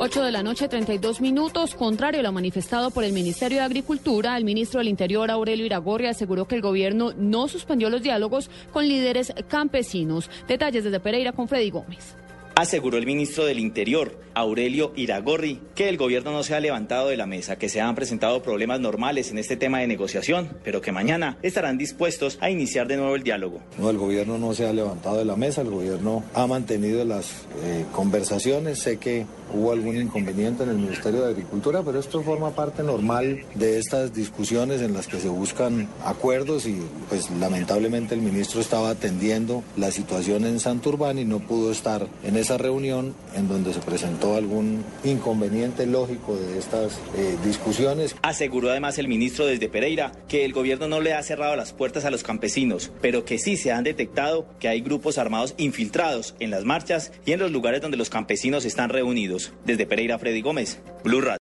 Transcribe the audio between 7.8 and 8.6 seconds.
los diálogos